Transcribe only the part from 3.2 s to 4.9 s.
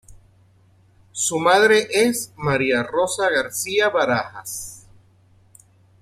García Barajas.